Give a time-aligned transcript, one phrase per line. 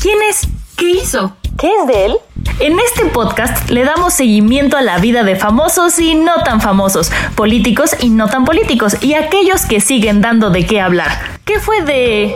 [0.00, 0.48] ¿Quién es?
[0.78, 1.36] ¿Qué hizo?
[1.58, 2.16] ¿Qué es de él?
[2.58, 7.12] En este podcast le damos seguimiento a la vida de famosos y no tan famosos,
[7.34, 11.12] políticos y no tan políticos, y aquellos que siguen dando de qué hablar.
[11.44, 12.34] ¿Qué fue de...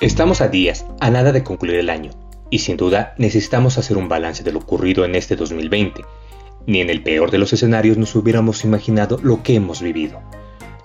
[0.00, 2.10] Estamos a días, a nada de concluir el año,
[2.50, 6.02] y sin duda necesitamos hacer un balance de lo ocurrido en este 2020.
[6.66, 10.20] Ni en el peor de los escenarios nos hubiéramos imaginado lo que hemos vivido.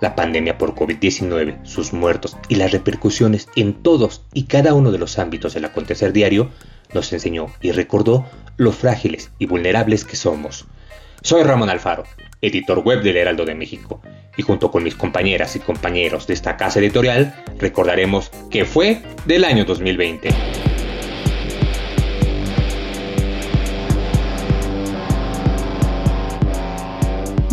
[0.01, 4.97] La pandemia por COVID-19, sus muertos y las repercusiones en todos y cada uno de
[4.97, 6.49] los ámbitos del acontecer diario
[6.93, 8.25] nos enseñó y recordó
[8.57, 10.65] lo frágiles y vulnerables que somos.
[11.21, 12.03] Soy Ramón Alfaro,
[12.41, 14.01] editor web del Heraldo de México,
[14.37, 19.43] y junto con mis compañeras y compañeros de esta casa editorial recordaremos qué fue del
[19.43, 20.29] año 2020.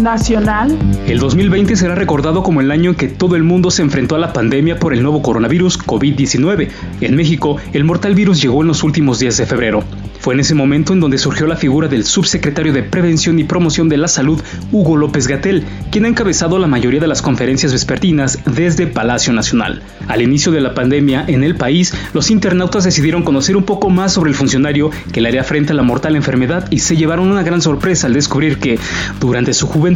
[0.03, 0.77] Nacional.
[1.07, 4.19] El 2020 será recordado como el año en que todo el mundo se enfrentó a
[4.19, 6.69] la pandemia por el nuevo coronavirus COVID-19.
[7.01, 9.85] En México, el mortal virus llegó en los últimos días de febrero.
[10.23, 13.89] Fue en ese momento en donde surgió la figura del subsecretario de Prevención y Promoción
[13.89, 18.39] de la Salud, Hugo López Gatel, quien ha encabezado la mayoría de las conferencias vespertinas
[18.47, 19.83] desde Palacio Nacional.
[20.07, 24.13] Al inicio de la pandemia en el país, los internautas decidieron conocer un poco más
[24.13, 27.43] sobre el funcionario que le haría frente a la mortal enfermedad y se llevaron una
[27.43, 28.79] gran sorpresa al descubrir que,
[29.19, 29.92] durante su juventud,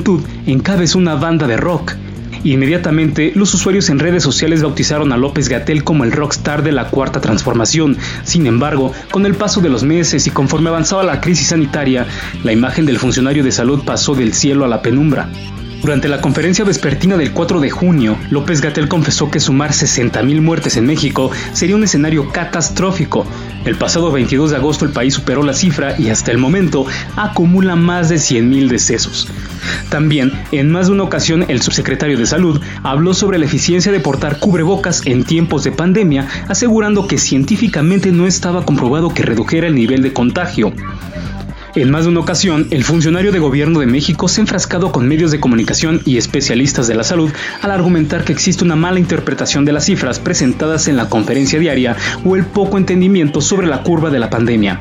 [0.47, 1.94] encabezó una banda de rock.
[2.44, 6.88] Inmediatamente, los usuarios en redes sociales bautizaron a López Gatel como el rockstar de la
[6.88, 7.97] cuarta transformación.
[8.25, 12.06] Sin embargo, con el paso de los meses y conforme avanzaba la crisis sanitaria,
[12.44, 15.28] la imagen del funcionario de salud pasó del cielo a la penumbra.
[15.82, 20.76] Durante la conferencia vespertina del 4 de junio, López Gatel confesó que sumar 60.000 muertes
[20.76, 23.26] en México sería un escenario catastrófico.
[23.64, 27.76] El pasado 22 de agosto el país superó la cifra y hasta el momento acumula
[27.76, 29.28] más de 100.000 decesos.
[29.91, 34.00] También, en más de una ocasión, el subsecretario de Salud habló sobre la eficiencia de
[34.00, 39.75] portar cubrebocas en tiempos de pandemia, asegurando que científicamente no estaba comprobado que redujera el
[39.75, 40.72] nivel de contagio.
[41.76, 45.06] En más de una ocasión, el funcionario de gobierno de México se ha enfrascado con
[45.06, 49.66] medios de comunicación y especialistas de la salud al argumentar que existe una mala interpretación
[49.66, 51.94] de las cifras presentadas en la conferencia diaria
[52.25, 54.81] o el poco entendimiento sobre la curva de la pandemia.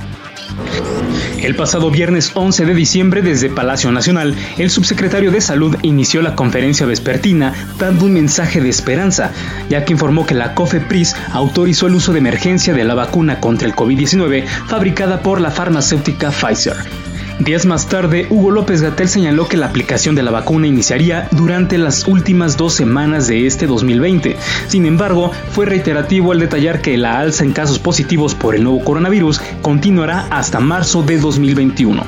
[1.46, 6.36] El pasado viernes 11 de diciembre desde Palacio Nacional, el subsecretario de Salud inició la
[6.36, 9.32] conferencia vespertina dando un mensaje de esperanza,
[9.70, 13.68] ya que informó que la COFEPRIS autorizó el uso de emergencia de la vacuna contra
[13.68, 17.05] el COVID-19 fabricada por la farmacéutica Pfizer.
[17.40, 21.78] Días más tarde, Hugo López Gatel señaló que la aplicación de la vacuna iniciaría durante
[21.78, 24.38] las últimas dos semanas de este 2020.
[24.70, 28.82] Sin embargo, fue reiterativo al detallar que la alza en casos positivos por el nuevo
[28.86, 32.04] coronavirus continuará hasta marzo de 2021.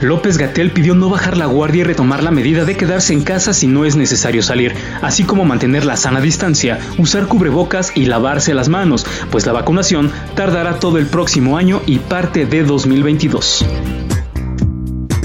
[0.00, 3.54] López Gatel pidió no bajar la guardia y retomar la medida de quedarse en casa
[3.54, 8.54] si no es necesario salir, así como mantener la sana distancia, usar cubrebocas y lavarse
[8.54, 14.03] las manos, pues la vacunación tardará todo el próximo año y parte de 2022.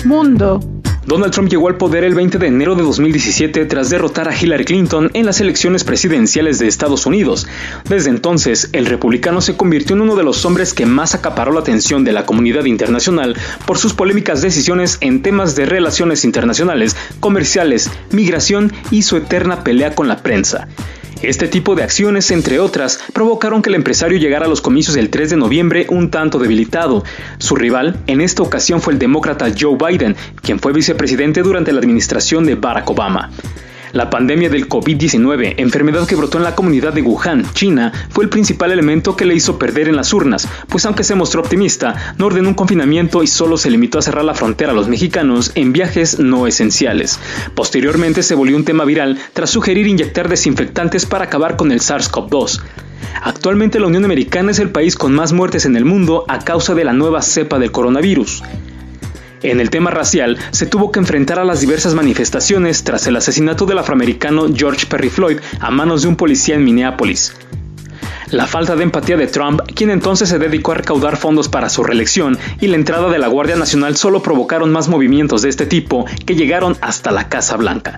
[0.06, 0.60] Mundo.
[1.06, 4.64] Donald Trump llegó al poder el 20 de enero de 2017 tras derrotar a Hillary
[4.64, 7.48] Clinton en las elecciones presidenciales de Estados Unidos.
[7.90, 11.62] Desde entonces, el republicano se convirtió en uno de los hombres que más acaparó la
[11.62, 17.90] atención de la comunidad internacional por sus polémicas decisiones en temas de relaciones internacionales, comerciales,
[18.12, 20.68] migración y su eterna pelea con la prensa.
[21.22, 25.10] Este tipo de acciones, entre otras, provocaron que el empresario llegara a los comicios del
[25.10, 27.04] 3 de noviembre un tanto debilitado.
[27.40, 31.80] Su rival en esta ocasión fue el demócrata Joe Biden, quien fue vicepresidente durante la
[31.80, 33.32] administración de Barack Obama.
[33.92, 38.30] La pandemia del COVID-19, enfermedad que brotó en la comunidad de Wuhan, China, fue el
[38.30, 42.28] principal elemento que le hizo perder en las urnas, pues aunque se mostró optimista, no
[42.28, 45.74] ordenó un confinamiento y solo se limitó a cerrar la frontera a los mexicanos en
[45.74, 47.20] viajes no esenciales.
[47.56, 52.62] Posteriormente se volvió un tema viral tras sugerir inyectar desinfectantes para acabar con el SARS-CoV-2.
[53.24, 56.76] Actualmente la Unión Americana es el país con más muertes en el mundo a causa
[56.76, 58.44] de la nueva cepa del coronavirus.
[59.42, 63.66] En el tema racial, se tuvo que enfrentar a las diversas manifestaciones tras el asesinato
[63.66, 67.34] del afroamericano George Perry Floyd a manos de un policía en Minneapolis.
[68.32, 71.84] la falta de empatía de Trump, quien entonces se dedicó a recaudar fondos para su
[71.84, 76.06] reelección, y la entrada de la Guardia Nacional solo provocaron más movimientos de este tipo
[76.28, 77.98] que llegaron hasta la Casa Blanca.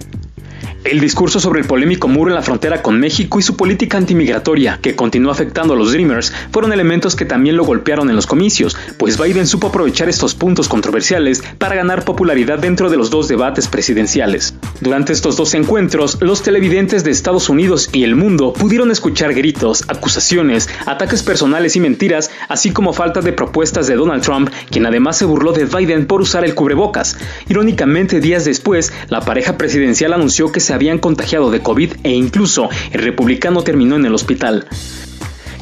[0.84, 4.80] El discurso sobre el polémico muro en la frontera con México y su política antimigratoria,
[4.82, 8.76] que continuó afectando a los Dreamers, fueron elementos que también lo golpearon en los comicios,
[8.98, 13.68] pues Biden supo aprovechar estos puntos controversiales para ganar popularidad dentro de los dos debates
[13.68, 14.56] presidenciales.
[14.80, 19.84] Durante estos dos encuentros, los televidentes de Estados Unidos y el mundo pudieron escuchar gritos,
[19.88, 25.16] acusaciones, ataques personales y mentiras, así como falta de propuestas de Donald Trump, quien además
[25.16, 27.18] se burló de Biden por usar el cubrebocas.
[27.48, 32.70] Irónicamente, días después, la pareja presidencial anunció que se habían contagiado de COVID e incluso
[32.92, 34.68] el republicano terminó en el hospital.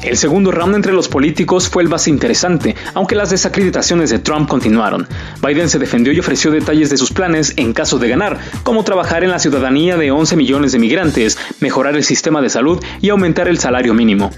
[0.02, 4.48] El segundo round entre los políticos fue el más interesante, aunque las desacreditaciones de Trump
[4.48, 5.06] continuaron.
[5.46, 9.24] Biden se defendió y ofreció detalles de sus planes en caso de ganar, como trabajar
[9.24, 13.46] en la ciudadanía de 11 millones de migrantes, mejorar el sistema de salud y aumentar
[13.46, 14.30] el salario mínimo.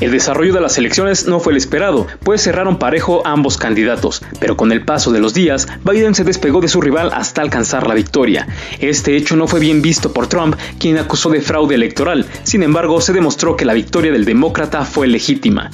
[0.00, 4.56] El desarrollo de las elecciones no fue el esperado, pues cerraron parejo ambos candidatos, pero
[4.56, 7.94] con el paso de los días, Biden se despegó de su rival hasta alcanzar la
[7.94, 8.46] victoria.
[8.78, 13.00] Este hecho no fue bien visto por Trump, quien acusó de fraude electoral, sin embargo
[13.00, 15.70] se demostró que la victoria del demócrata fue legítima.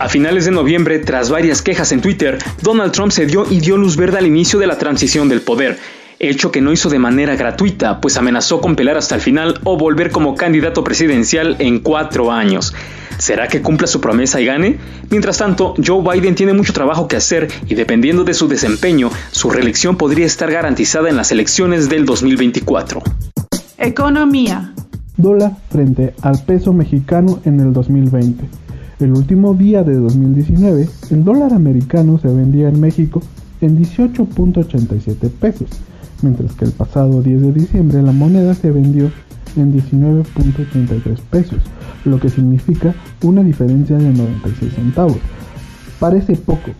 [0.00, 3.76] A finales de noviembre, tras varias quejas en Twitter, Donald Trump se dio y dio
[3.76, 5.78] luz verde al inicio de la transición del poder,
[6.28, 9.76] hecho que no hizo de manera gratuita, pues amenazó con pelear hasta el final o
[9.76, 12.74] volver como candidato presidencial en cuatro años.
[13.18, 14.78] ¿Será que cumpla su promesa y gane?
[15.10, 19.50] Mientras tanto, Joe Biden tiene mucho trabajo que hacer y dependiendo de su desempeño, su
[19.50, 23.02] reelección podría estar garantizada en las elecciones del 2024.
[23.78, 24.72] Economía.
[25.16, 28.44] Dólar frente al peso mexicano en el 2020.
[29.00, 33.22] El último día de 2019, el dólar americano se vendía en México
[33.60, 35.68] en 18.87 pesos,
[36.24, 39.10] mientras que el pasado 10 de diciembre la moneda se vendió
[39.56, 41.58] en 19.83 pesos,
[42.04, 45.18] lo que significa una diferencia de 96 centavos.
[46.00, 46.70] Parece poco,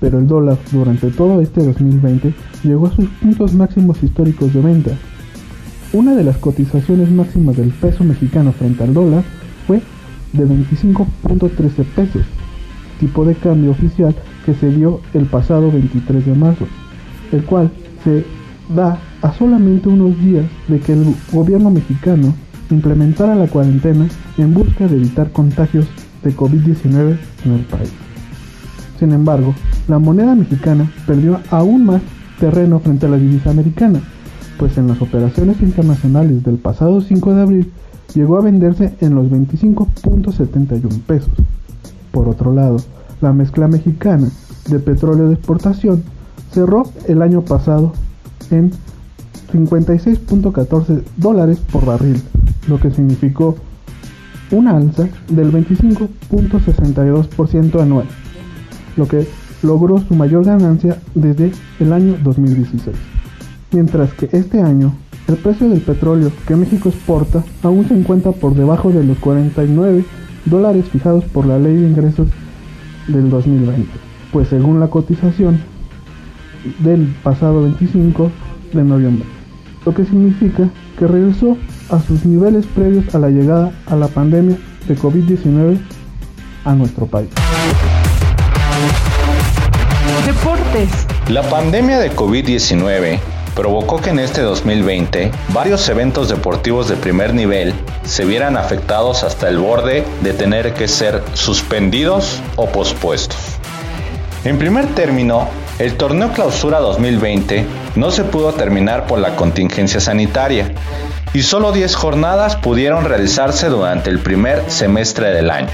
[0.00, 4.90] pero el dólar durante todo este 2020 llegó a sus puntos máximos históricos de venta.
[5.92, 9.24] Una de las cotizaciones máximas del peso mexicano frente al dólar
[9.66, 9.82] fue
[10.34, 12.22] de 25.13 pesos,
[13.00, 14.14] tipo de cambio oficial
[14.44, 16.66] que se dio el pasado 23 de marzo,
[17.32, 17.70] el cual
[18.04, 18.24] se
[18.74, 22.34] da a solamente unos días de que el gobierno mexicano
[22.70, 24.06] implementara la cuarentena
[24.38, 25.86] en busca de evitar contagios
[26.22, 27.92] de COVID-19 en el país.
[28.98, 29.54] Sin embargo,
[29.88, 32.02] la moneda mexicana perdió aún más
[32.38, 34.00] terreno frente a la divisa americana,
[34.58, 37.72] pues en las operaciones internacionales del pasado 5 de abril
[38.14, 41.32] llegó a venderse en los 25.71 pesos.
[42.12, 42.78] Por otro lado,
[43.20, 44.28] la mezcla mexicana
[44.68, 46.02] de petróleo de exportación
[46.52, 47.92] cerró el año pasado
[48.50, 48.72] en
[49.52, 52.22] 56.14 dólares por barril,
[52.68, 53.56] lo que significó
[54.50, 58.06] una alza del 25.62% anual,
[58.96, 59.28] lo que
[59.62, 62.96] logró su mayor ganancia desde el año 2016.
[63.72, 64.92] Mientras que este año,
[65.28, 70.04] el precio del petróleo que México exporta aún se encuentra por debajo de los 49
[70.46, 72.26] dólares fijados por la ley de ingresos
[73.06, 73.88] del 2020,
[74.32, 75.60] pues según la cotización
[76.78, 78.30] del pasado 25
[78.72, 79.26] de noviembre,
[79.84, 80.68] lo que significa
[80.98, 81.56] que regresó
[81.90, 85.78] a sus niveles previos a la llegada a la pandemia de COVID-19
[86.64, 87.30] a nuestro país.
[90.26, 90.90] Deportes.
[91.28, 93.18] La pandemia de COVID-19
[93.54, 99.48] provocó que en este 2020 varios eventos deportivos de primer nivel se vieran afectados hasta
[99.48, 103.36] el borde de tener que ser suspendidos o pospuestos.
[104.44, 105.48] En primer término,
[105.80, 107.64] el torneo Clausura 2020
[107.96, 110.72] no se pudo terminar por la contingencia sanitaria
[111.32, 115.70] y solo 10 jornadas pudieron realizarse durante el primer semestre del año.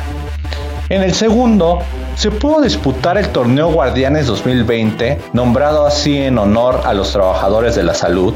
[0.90, 1.80] En el segundo,
[2.14, 7.82] se pudo disputar el torneo Guardianes 2020, nombrado así en honor a los trabajadores de
[7.82, 8.32] la salud,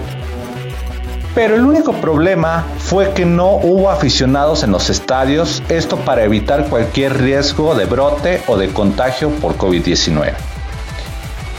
[1.37, 6.65] pero el único problema fue que no hubo aficionados en los estadios, esto para evitar
[6.65, 10.50] cualquier riesgo de brote o de contagio por COVID-19.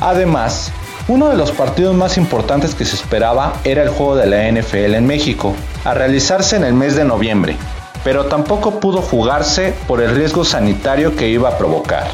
[0.01, 0.71] Además,
[1.07, 4.95] uno de los partidos más importantes que se esperaba era el juego de la NFL
[4.95, 5.55] en México,
[5.85, 7.55] a realizarse en el mes de noviembre,
[8.03, 12.07] pero tampoco pudo jugarse por el riesgo sanitario que iba a provocar.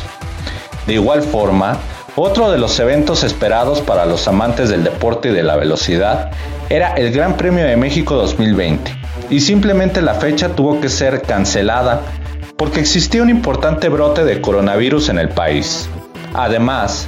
[0.86, 1.77] De igual forma,
[2.17, 6.32] otro de los eventos esperados para los amantes del deporte y de la velocidad
[6.70, 8.91] era el Gran Premio de México 2020,
[9.29, 12.01] y simplemente la fecha tuvo que ser cancelada
[12.58, 15.88] porque existía un importante brote de coronavirus en el país.
[16.34, 17.08] Además,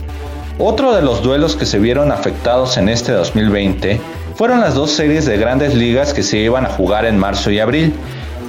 [0.60, 4.00] otro de los duelos que se vieron afectados en este 2020
[4.36, 7.60] fueron las dos series de grandes ligas que se iban a jugar en marzo y
[7.60, 7.94] abril,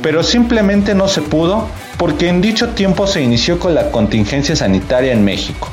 [0.02, 5.12] pero simplemente no se pudo porque en dicho tiempo se inició con la contingencia sanitaria
[5.12, 5.68] en México.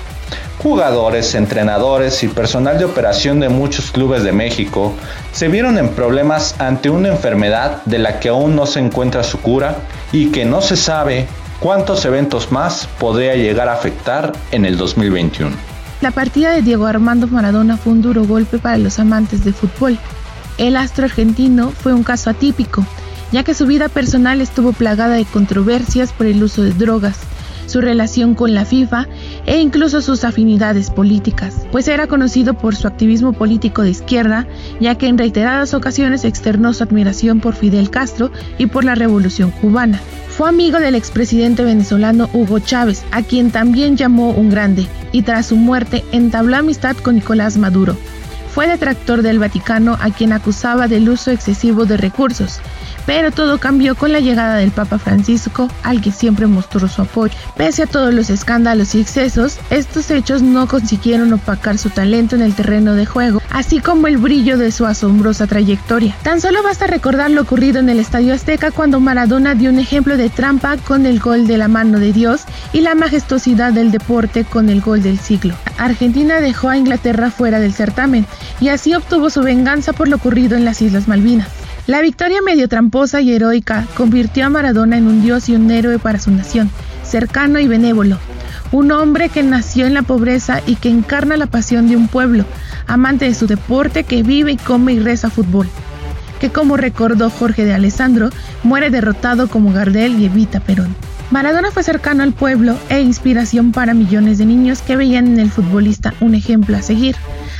[0.59, 4.93] Jugadores, entrenadores y personal de operación de muchos clubes de México
[5.31, 9.39] se vieron en problemas ante una enfermedad de la que aún no se encuentra su
[9.39, 9.77] cura
[10.11, 11.25] y que no se sabe
[11.59, 15.66] cuántos eventos más podría llegar a afectar en el 2021.
[15.99, 19.97] La partida de Diego Armando Maradona fue un duro golpe para los amantes de fútbol.
[20.59, 22.85] El astro argentino fue un caso atípico,
[23.31, 27.17] ya que su vida personal estuvo plagada de controversias por el uso de drogas,
[27.67, 29.07] su relación con la FIFA
[29.45, 34.47] e incluso sus afinidades políticas, pues era conocido por su activismo político de izquierda,
[34.79, 39.51] ya que en reiteradas ocasiones externó su admiración por Fidel Castro y por la Revolución
[39.51, 40.01] cubana.
[40.29, 45.47] Fue amigo del expresidente venezolano Hugo Chávez, a quien también llamó un grande, y tras
[45.47, 47.97] su muerte entabló amistad con Nicolás Maduro.
[48.57, 52.59] Fue detractor del Vaticano a quien acusaba del uso excesivo de recursos,
[53.05, 57.35] pero todo cambió con la llegada del Papa Francisco, al que siempre mostró su apoyo.
[57.55, 62.41] Pese a todos los escándalos y excesos, estos hechos no consiguieron opacar su talento en
[62.41, 66.15] el terreno de juego, así como el brillo de su asombrosa trayectoria.
[66.21, 70.15] Tan solo basta recordar lo ocurrido en el Estadio Azteca cuando Maradona dio un ejemplo
[70.15, 74.45] de trampa con el gol de la mano de Dios y la majestuosidad del deporte
[74.45, 75.55] con el gol del siglo.
[75.79, 78.27] Argentina dejó a Inglaterra fuera del certamen
[78.61, 81.47] y así obtuvo su venganza por lo ocurrido en las Islas Malvinas.
[81.87, 85.97] La victoria medio tramposa y heroica convirtió a Maradona en un dios y un héroe
[85.97, 86.69] para su nación,
[87.03, 88.19] cercano y benévolo.
[88.71, 92.45] Un hombre que nació en la pobreza y que encarna la pasión de un pueblo,
[92.85, 95.67] amante de su deporte que vive y come y reza fútbol.
[96.39, 98.29] Que como recordó Jorge de Alessandro,
[98.63, 100.95] muere derrotado como Gardel y Evita Perón.
[101.31, 105.51] Maradona fue cercano al pueblo e inspiración para millones de niños que veían en el
[105.51, 107.15] futbolista un ejemplo a seguir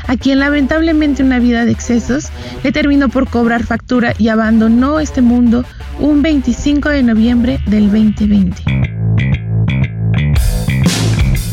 [0.08, 2.30] a quien lamentablemente una vida de excesos
[2.64, 5.66] le terminó por cobrar factura y abandonó este mundo
[6.00, 8.97] un 25 de noviembre del 2020.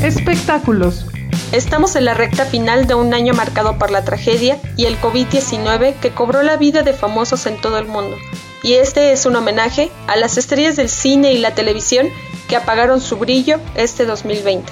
[0.05, 1.07] Espectáculos.
[1.51, 5.95] Estamos en la recta final de un año marcado por la tragedia y el COVID-19
[5.95, 8.19] que cobró la vida de famosos en todo el mundo.
[8.63, 12.09] Y este es un homenaje a las estrellas del cine y la televisión
[12.49, 14.71] que apagaron su brillo este 2020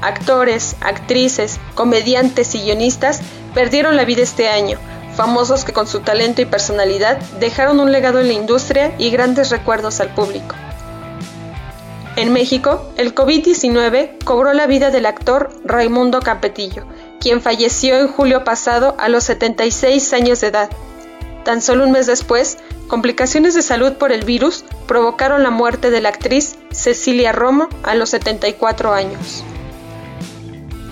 [0.00, 3.20] actores, actrices, comediantes y guionistas
[3.54, 4.78] perdieron la vida este año,
[5.14, 9.50] famosos que con su talento y personalidad dejaron un legado en la industria y grandes
[9.50, 10.56] recuerdos al público.
[12.14, 16.84] En México, el COVID-19 cobró la vida del actor Raimundo Campetillo,
[17.20, 20.70] quien falleció en julio pasado a los 76 años de edad.
[21.42, 26.02] Tan solo un mes después, complicaciones de salud por el virus provocaron la muerte de
[26.02, 29.42] la actriz Cecilia Romo a los 74 años.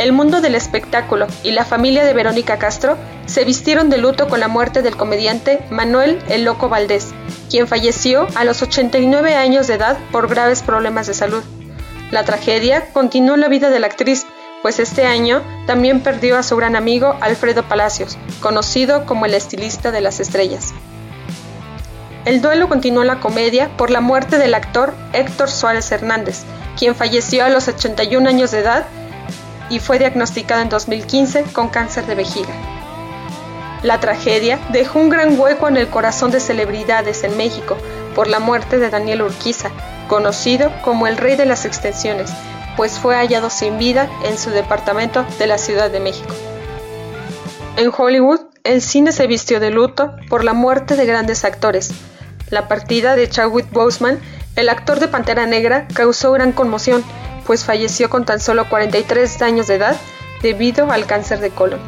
[0.01, 4.41] El mundo del espectáculo y la familia de Verónica Castro se vistieron de luto con
[4.41, 7.09] la muerte del comediante Manuel El Loco Valdés,
[7.51, 11.43] quien falleció a los 89 años de edad por graves problemas de salud.
[12.11, 14.25] La tragedia continuó la vida de la actriz,
[14.63, 19.91] pues este año también perdió a su gran amigo Alfredo Palacios, conocido como el estilista
[19.91, 20.73] de las estrellas.
[22.25, 26.45] El duelo continuó la comedia por la muerte del actor Héctor Suárez Hernández,
[26.79, 28.87] quien falleció a los 81 años de edad
[29.71, 32.53] y fue diagnosticado en 2015 con cáncer de vejiga.
[33.83, 37.79] La tragedia dejó un gran hueco en el corazón de celebridades en México
[38.15, 39.71] por la muerte de Daniel Urquiza,
[40.09, 42.31] conocido como el rey de las extensiones,
[42.77, 46.35] pues fue hallado sin vida en su departamento de la Ciudad de México.
[47.77, 51.93] En Hollywood, el cine se vistió de luto por la muerte de grandes actores.
[52.51, 54.21] La partida de Chadwick Boseman,
[54.57, 57.03] el actor de Pantera Negra, causó gran conmoción,
[57.51, 59.97] pues falleció con tan solo 43 años de edad
[60.41, 61.81] debido al cáncer de colon.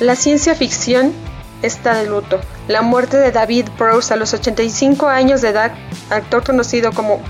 [0.00, 1.12] La ciencia ficción
[1.60, 2.40] está de luto.
[2.66, 5.74] La muerte de David Prowse a los 85 años de edad,
[6.08, 7.20] actor conocido como...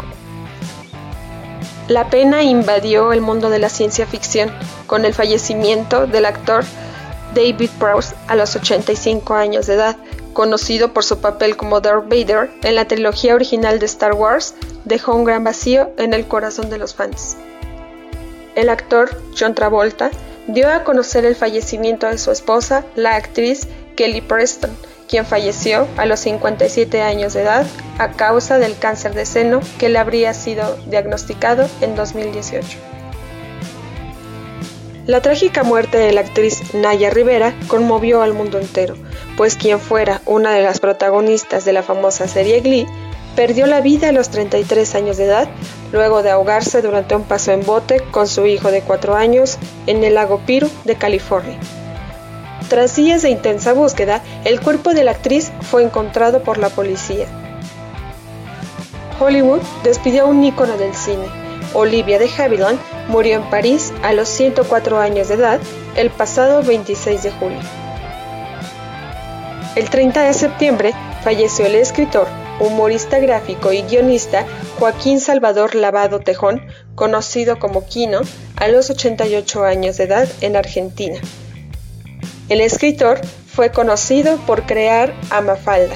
[1.88, 4.48] La pena invadió el mundo de la ciencia ficción
[4.86, 6.62] con el fallecimiento del actor
[7.34, 9.96] David Prowse a los 85 años de edad,
[10.34, 15.14] conocido por su papel como Darth Vader en la trilogía original de Star Wars, dejó
[15.14, 17.36] un gran vacío en el corazón de los fans.
[18.54, 20.10] El actor John Travolta
[20.46, 24.70] dio a conocer el fallecimiento de su esposa, la actriz Kelly Preston,
[25.08, 27.66] quien falleció a los 57 años de edad
[27.98, 32.78] a causa del cáncer de seno que le habría sido diagnosticado en 2018.
[35.06, 38.94] La trágica muerte de la actriz Naya Rivera conmovió al mundo entero,
[39.36, 42.86] pues quien fuera una de las protagonistas de la famosa serie Glee
[43.34, 45.48] perdió la vida a los 33 años de edad
[45.92, 50.04] luego de ahogarse durante un paso en bote con su hijo de 4 años en
[50.04, 51.58] el lago Piru de California.
[52.68, 57.26] Tras días de intensa búsqueda, el cuerpo de la actriz fue encontrado por la policía.
[59.20, 61.26] Hollywood despidió a un ícono del cine.
[61.74, 65.60] Olivia de Havilland murió en París a los 104 años de edad
[65.96, 67.60] el pasado 26 de julio.
[69.74, 72.26] El 30 de septiembre falleció el escritor,
[72.60, 74.46] humorista gráfico y guionista
[74.78, 76.62] Joaquín Salvador Lavado Tejón,
[76.94, 78.20] conocido como Quino,
[78.56, 81.18] a los 88 años de edad en Argentina.
[82.48, 85.94] El escritor fue conocido por crear a Mafalda.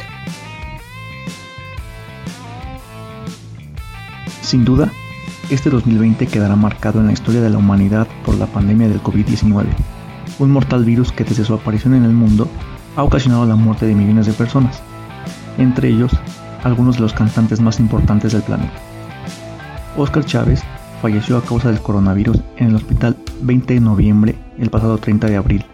[4.42, 4.92] Sin duda,
[5.50, 9.66] este 2020 quedará marcado en la historia de la humanidad por la pandemia del COVID-19,
[10.38, 12.48] un mortal virus que desde su aparición en el mundo
[12.96, 14.80] ha ocasionado la muerte de millones de personas,
[15.58, 16.12] entre ellos
[16.66, 18.72] algunos de los cantantes más importantes del planeta.
[19.96, 20.62] Oscar Chávez
[21.00, 25.36] falleció a causa del coronavirus en el hospital 20 de noviembre el pasado 30 de
[25.36, 25.64] abril.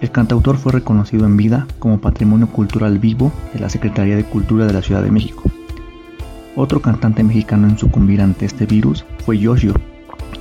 [0.00, 4.66] El cantautor fue reconocido en vida como Patrimonio Cultural Vivo de la Secretaría de Cultura
[4.66, 5.42] de la Ciudad de México.
[6.56, 9.74] Otro cantante mexicano en sucumbir ante este virus fue Yoshio,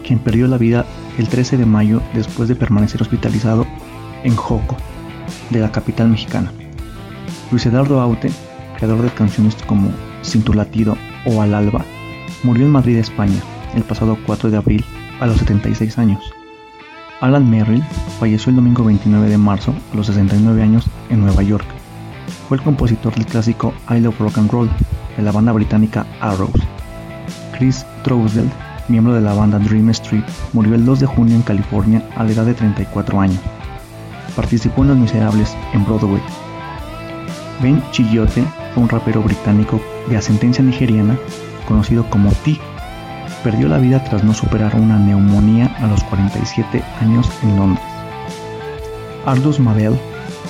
[0.03, 0.86] quien perdió la vida
[1.17, 3.65] el 13 de mayo después de permanecer hospitalizado
[4.24, 4.77] en Joco,
[5.50, 6.51] de la capital mexicana.
[7.51, 8.31] Luis Eduardo Aute,
[8.77, 9.91] creador de canciones como
[10.22, 11.84] Sin tu latido o Al alba,
[12.43, 13.39] murió en Madrid, España,
[13.75, 14.86] el pasado 4 de abril
[15.19, 16.24] a los 76 años.
[17.19, 17.84] Alan Merrill
[18.19, 21.65] falleció el domingo 29 de marzo a los 69 años en Nueva York.
[22.48, 24.69] Fue el compositor del clásico I Love Rock and Roll
[25.17, 26.62] de la banda británica Arrows.
[27.57, 28.51] Chris Trousdale,
[28.88, 32.31] miembro de la banda Dream Street, murió el 2 de junio en California a la
[32.31, 33.39] edad de 34 años.
[34.36, 36.22] Participó en Los Miserables en Broadway.
[37.62, 38.43] Ben Chillote
[38.79, 41.17] un rapero británico de ascendencia nigeriana
[41.67, 42.57] conocido como T.
[43.43, 47.86] Perdió la vida tras no superar una neumonía a los 47 años en Londres.
[49.25, 50.00] Aldous Mabel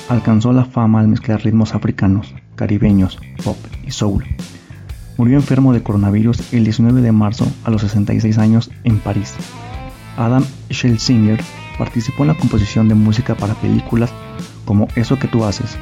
[0.10, 4.24] alcanzó la fama al mezclar ritmos africanos, caribeños, pop y soul.
[5.17, 9.34] Murió enfermo de coronavirus el 19 de marzo a los 66 años en París.
[10.15, 11.39] Adam Schlesinger
[11.77, 14.12] participó en la composición de música para películas
[14.65, 15.78] como Eso que tú haces,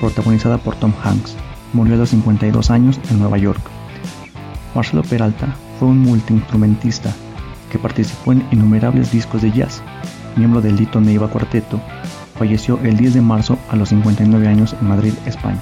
[0.00, 1.36] protagonizada por Tom Hanks.
[1.72, 3.60] Murió a los 52 años en Nueva York.
[4.74, 7.12] Marcelo Peralta fue un multiinstrumentista
[7.70, 9.82] que participó en innumerables discos de jazz.
[10.36, 11.80] Miembro del Lito Neiva Cuarteto,
[12.38, 15.60] falleció el 10 de marzo a los 59 años en Madrid, España.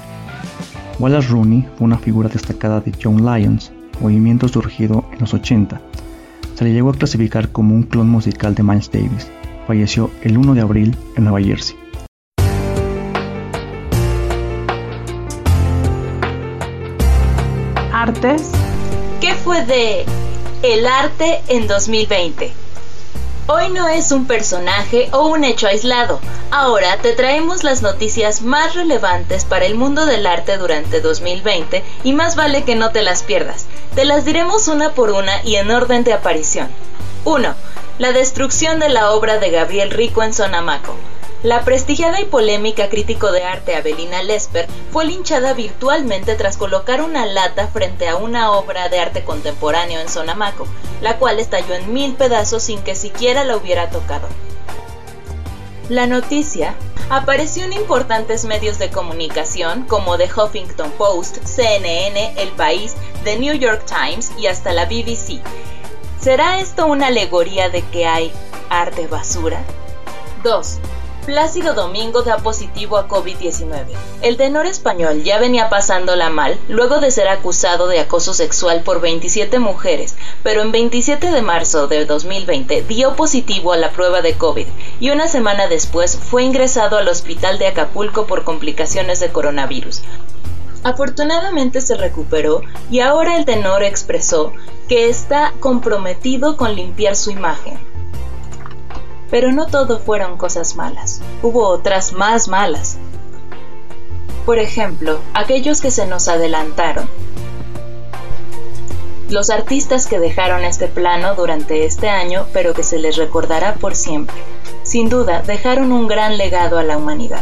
[0.99, 3.71] Wallace Rooney fue una figura destacada de John Lyons,
[4.01, 5.81] movimiento surgido en los 80.
[6.55, 9.31] Se le llegó a clasificar como un clon musical de Miles Davis.
[9.67, 11.80] Falleció el 1 de abril en Nueva Jersey.
[19.19, 20.07] ¿Qué fue de
[20.63, 22.51] el arte en 2020?
[23.45, 26.19] Hoy no es un personaje o un hecho aislado.
[26.49, 32.13] Ahora te traemos las noticias más relevantes para el mundo del arte durante 2020 y
[32.13, 33.67] más vale que no te las pierdas.
[33.93, 36.69] Te las diremos una por una y en orden de aparición.
[37.25, 37.53] 1.
[37.99, 40.95] La destrucción de la obra de Gabriel Rico en Sonamaco.
[41.43, 47.25] La prestigiada y polémica crítico de arte Abelina Lesper fue linchada virtualmente tras colocar una
[47.25, 50.67] lata frente a una obra de arte contemporáneo en Sonamaco,
[51.01, 54.27] la cual estalló en mil pedazos sin que siquiera la hubiera tocado.
[55.89, 56.75] La noticia
[57.09, 63.55] apareció en importantes medios de comunicación como The Huffington Post, CNN, El País, The New
[63.55, 65.41] York Times y hasta la BBC.
[66.19, 68.31] ¿Será esto una alegoría de que hay
[68.69, 69.63] arte basura?
[70.43, 70.79] 2.
[71.25, 73.85] Plácido Domingo da positivo a COVID-19.
[74.23, 79.01] El tenor español ya venía pasándola mal luego de ser acusado de acoso sexual por
[79.01, 84.33] 27 mujeres, pero en 27 de marzo de 2020 dio positivo a la prueba de
[84.33, 84.65] COVID
[84.99, 90.01] y una semana después fue ingresado al hospital de Acapulco por complicaciones de coronavirus.
[90.83, 94.53] Afortunadamente se recuperó y ahora el tenor expresó
[94.89, 97.90] que está comprometido con limpiar su imagen.
[99.31, 102.97] Pero no todo fueron cosas malas, hubo otras más malas.
[104.45, 107.09] Por ejemplo, aquellos que se nos adelantaron.
[109.29, 113.95] Los artistas que dejaron este plano durante este año, pero que se les recordará por
[113.95, 114.35] siempre.
[114.83, 117.41] Sin duda, dejaron un gran legado a la humanidad.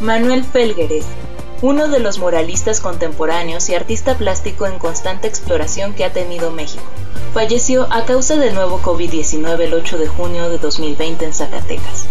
[0.00, 1.04] Manuel Felgueres,
[1.60, 6.82] uno de los muralistas contemporáneos y artista plástico en constante exploración que ha tenido México
[7.34, 12.06] falleció a causa del nuevo COVID-19 el 8 de junio de 2020 en Zacatecas.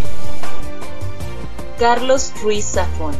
[1.79, 3.15] Carlos Ruiz Zafón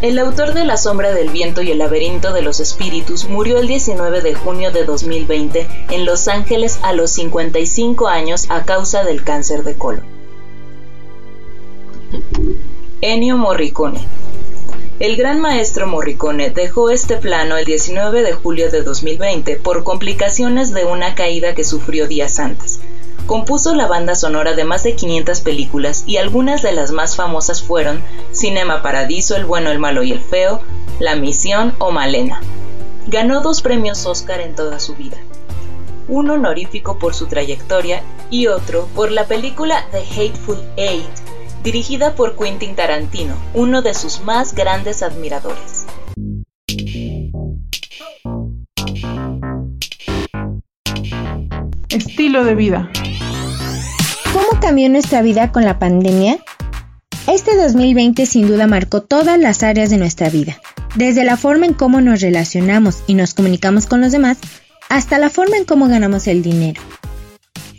[0.00, 3.68] el autor de La sombra del viento y el laberinto de los espíritus murió el
[3.68, 9.22] 19 de junio de 2020 en Los Ángeles a los 55 años a causa del
[9.22, 10.02] cáncer de colon.
[13.00, 14.04] Ennio Morricone
[15.02, 20.72] El gran maestro Morricone dejó este plano el 19 de julio de 2020 por complicaciones
[20.72, 22.78] de una caída que sufrió días antes.
[23.26, 27.64] Compuso la banda sonora de más de 500 películas y algunas de las más famosas
[27.64, 30.60] fueron Cinema Paradiso, El bueno, el malo y el feo,
[31.00, 32.40] La misión o Malena.
[33.08, 35.16] Ganó dos premios Oscar en toda su vida.
[36.06, 41.31] Uno honorífico por su trayectoria y otro por la película The Hateful Eight,
[41.62, 45.86] dirigida por Quentin Tarantino, uno de sus más grandes admiradores.
[51.88, 52.90] Estilo de vida.
[54.32, 56.38] ¿Cómo cambió nuestra vida con la pandemia?
[57.28, 60.60] Este 2020 sin duda marcó todas las áreas de nuestra vida,
[60.96, 64.38] desde la forma en cómo nos relacionamos y nos comunicamos con los demás,
[64.88, 66.82] hasta la forma en cómo ganamos el dinero.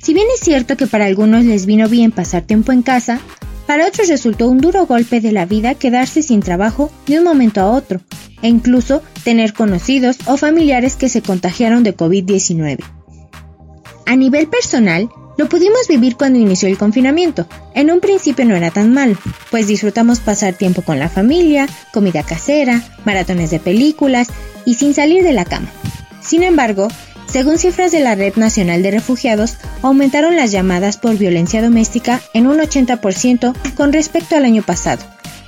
[0.01, 3.19] Si bien es cierto que para algunos les vino bien pasar tiempo en casa,
[3.67, 7.61] para otros resultó un duro golpe de la vida quedarse sin trabajo de un momento
[7.61, 8.01] a otro,
[8.41, 12.79] e incluso tener conocidos o familiares que se contagiaron de COVID-19.
[14.05, 17.47] A nivel personal, lo pudimos vivir cuando inició el confinamiento.
[17.73, 19.17] En un principio no era tan mal,
[19.49, 24.27] pues disfrutamos pasar tiempo con la familia, comida casera, maratones de películas
[24.65, 25.69] y sin salir de la cama.
[26.21, 26.87] Sin embargo,
[27.27, 32.47] según cifras de la Red Nacional de Refugiados, aumentaron las llamadas por violencia doméstica en
[32.47, 35.03] un 80% con respecto al año pasado.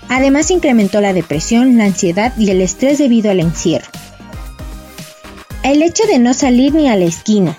[0.10, 3.88] Además, incrementó la depresión, la ansiedad y el estrés debido al encierro.
[5.64, 7.58] El hecho de no salir ni a la esquina,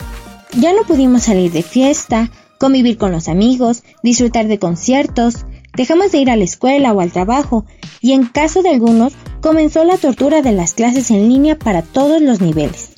[0.56, 5.44] ya no pudimos salir de fiesta, convivir con los amigos, disfrutar de conciertos,
[5.76, 7.66] dejamos de ir a la escuela o al trabajo
[8.00, 12.22] y en caso de algunos comenzó la tortura de las clases en línea para todos
[12.22, 12.95] los niveles.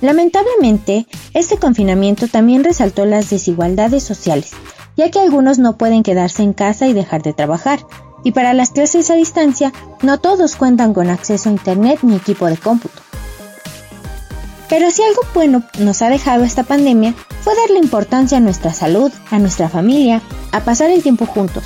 [0.00, 4.50] Lamentablemente, este confinamiento también resaltó las desigualdades sociales,
[4.96, 7.80] ya que algunos no pueden quedarse en casa y dejar de trabajar,
[8.24, 12.46] y para las clases a distancia no todos cuentan con acceso a Internet ni equipo
[12.46, 13.00] de cómputo.
[14.68, 19.12] Pero si algo bueno nos ha dejado esta pandemia fue darle importancia a nuestra salud,
[19.30, 21.64] a nuestra familia, a pasar el tiempo juntos.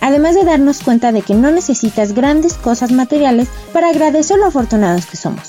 [0.00, 5.06] Además de darnos cuenta de que no necesitas grandes cosas materiales para agradecer lo afortunados
[5.06, 5.44] que somos.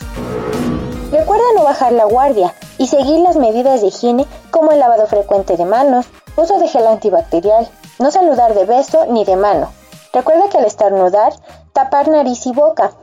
[1.13, 5.57] Recuerda no bajar la guardia y seguir las medidas de higiene como el lavado frecuente
[5.57, 9.71] de manos, uso de gel antibacterial, no saludar de beso ni de mano.
[10.11, 11.33] Recuerda que al estornudar,
[11.71, 12.93] tapar nariz y boca.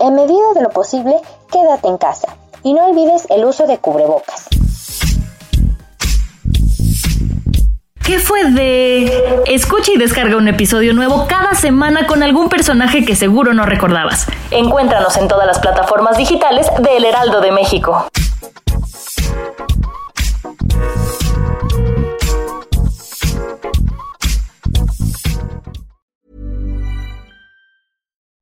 [0.00, 1.20] En medida de lo posible,
[1.52, 2.26] quédate en casa
[2.64, 4.48] y no olvides el uso de cubrebocas.
[8.04, 9.42] ¿Qué fue de...?
[9.46, 14.26] Escucha y descarga un episodio nuevo cada semana con algún personaje que seguro no recordabas.
[14.50, 18.08] Encuéntranos en todas las plataformas digitales de El Heraldo de México.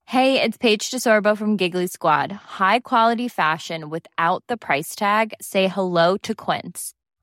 [0.07, 2.33] Hey, it's Paige DeSorbo from Giggly Squad.
[2.59, 5.35] High quality fashion without the price tag.
[5.41, 6.95] Say hello to Quince.